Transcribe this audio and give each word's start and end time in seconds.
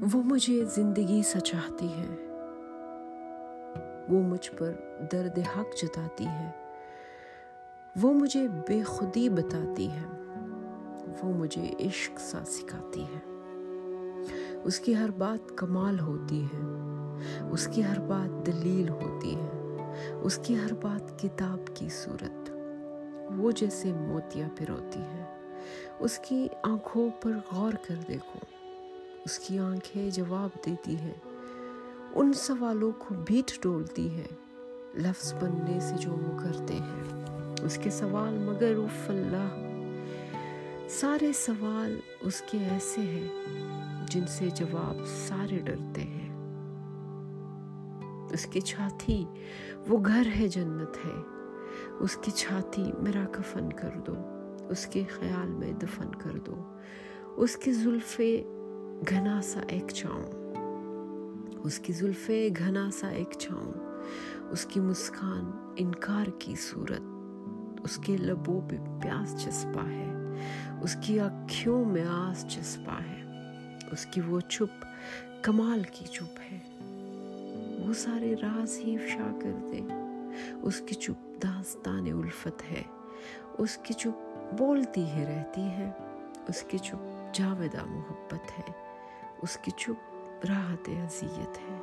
وہ 0.00 0.22
مجھے 0.24 0.64
زندگی 0.64 1.22
سچاتی 1.22 1.88
ہے۔ 1.88 2.16
وہ 4.08 4.22
مجھ 4.22 4.50
پر 4.58 4.72
درد 5.12 5.38
حق 5.38 5.82
جتاتی 5.82 6.26
ہے۔ 6.26 6.50
وہ 8.02 8.12
مجھے 8.12 8.48
بے 8.68 8.82
خودی 8.82 9.28
بتاتی 9.28 9.90
ہے۔ 9.90 10.06
وہ 11.22 11.32
مجھے 11.34 11.74
عشق 11.80 12.20
سا 12.20 12.44
سکھاتی 12.46 13.02
ہے۔ 13.02 13.30
اس 14.64 14.80
کی 14.80 14.96
ہر 14.96 15.10
بات 15.10 15.52
کمال 15.56 16.00
ہوتی 16.00 16.44
ہے۔ 16.44 16.60
اس 17.50 17.68
کی 17.72 17.84
ہر 17.84 18.00
بات 18.00 18.46
دلیل 18.46 18.88
ہوتی 18.88 19.36
ہے۔ 19.36 19.76
اس 20.22 20.40
کی 20.42 20.58
ہر 20.58 20.72
بات 20.74 21.22
کتاب 21.22 21.76
کی 21.76 21.88
صورت۔ 21.88 22.50
وہ 23.36 23.50
جیسے 23.50 23.92
موتیاں 23.92 24.48
پروتی 24.58 25.00
ہے 25.00 25.24
اس 25.98 26.18
کی 26.18 26.48
آنکھوں 26.62 27.10
پر 27.22 27.30
غور 27.52 27.72
کر 27.72 27.94
دیکھو 28.08 28.59
اس 29.30 29.38
کی 29.38 29.58
آنکھیں 29.58 30.10
جواب 30.10 30.66
دیتی 30.66 30.98
ہے 30.98 31.12
ان 32.14 32.32
سوالوں 32.32 32.92
کو 32.98 33.14
بیٹ 33.14 33.62
ڈولتی 33.62 34.14
ہے 34.14 34.26
لفظ 34.94 35.34
بننے 35.34 35.80
سے 35.80 35.94
جو 35.98 36.10
وہ 36.10 36.38
کرتے 36.38 36.74
ہیں۔ 36.74 37.22
اس 37.62 37.78
کے 37.82 37.90
سوال 37.90 38.38
مگر 38.38 38.74
اف 38.76 39.10
اللہ۔ 39.10 39.48
سارے 40.88 41.32
سوال 41.32 42.00
اس 42.20 42.42
کے 42.50 42.58
ایسے 42.58 43.00
ہیں 43.00 43.28
جن 44.06 44.26
سے 44.28 44.48
جواب 44.54 44.96
سارے 45.28 45.58
ڈرتے 45.58 46.00
ہیں۔ 46.00 46.30
اس 48.32 48.46
کی 48.46 48.60
چھاتی، 48.60 49.24
وہ 49.88 49.98
گھر 50.06 50.26
ہے 50.40 50.48
جنت 50.48 51.06
ہے۔ 51.06 51.20
اس 52.00 52.16
کی 52.16 52.30
چھاتی، 52.30 52.84
میرا 52.98 53.24
کفن 53.32 53.72
کر 53.72 53.98
دو۔ 54.06 54.14
اس 54.68 54.86
کے 54.86 55.04
خیال 55.04 55.48
میں 55.48 55.72
دفن 55.72 56.14
کر 56.14 56.38
دو۔ 56.38 56.76
اس 57.36 57.56
کی 57.56 57.72
زلفے 57.72 58.42
گھنا 59.08 59.40
سا 59.42 59.60
ایک 59.68 59.88
چھاؤں۔ 59.88 60.26
اس 61.64 61.78
کی 61.78 61.92
زلفے 61.92 62.48
گھنا 62.58 62.90
سا 62.90 63.08
ایک 63.08 63.30
چھاؤں۔ 63.38 63.72
اس 64.50 64.64
کی 64.64 64.80
مسکان 64.80 65.50
انکار 65.76 66.26
کی 66.38 66.54
صورت۔ 66.56 67.00
اس 67.84 67.96
کے 67.96 68.16
لبوں 68.16 68.60
پہ 68.70 68.76
پیاس 69.02 69.44
چسپا 69.44 69.88
ہے۔ 69.88 70.12
اس 70.82 70.96
کی 71.00 71.20
اکھیوں 71.20 71.84
میں 71.84 72.04
آس 72.08 72.46
چسپا 72.48 72.98
ہے۔ 73.10 73.22
اس 73.92 74.06
کی 74.06 74.20
وہ 74.20 74.40
چپ 74.40 74.84
کمال 75.42 75.82
کی 75.92 76.04
چپ 76.04 76.40
ہے۔ 76.52 76.58
وہ 77.86 77.92
سارے 77.92 78.34
راز 78.42 78.78
ہی 78.78 78.96
افشا 78.96 79.38
کر 79.42 79.52
دے۔ 79.72 79.80
اس 80.62 80.82
کی 80.86 80.94
چپ 80.94 81.42
داستان 81.42 82.06
الفت 82.12 82.72
ہے۔ 82.72 82.82
اس 83.58 83.76
کی 83.76 83.94
چپ 83.94 84.42
بولتی 84.58 85.04
ہی 85.04 85.24
رہتی 85.24 85.62
ہے۔ 85.62 85.90
اس 86.48 86.64
کی 86.68 86.78
چپ 86.78 87.34
جاویدہ 87.34 87.84
محبت 87.84 88.58
ہے۔ 88.58 88.89
اس 89.42 89.58
کی 89.62 89.70
چپ 89.70 90.46
راحت 90.46 90.88
اذیت 90.88 91.58
ہے۔ 91.58 91.76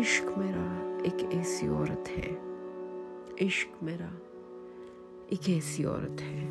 عشق 0.00 0.38
میرا 0.38 0.98
ایک 1.02 1.26
ایسی 1.30 1.68
عورت 1.68 2.08
ہے۔ 2.08 2.32
عشق 3.46 3.84
میرا 3.84 4.08
ایک 5.26 5.40
ایسی 5.46 5.84
عورت 5.84 6.20
ہے۔ 6.20 6.50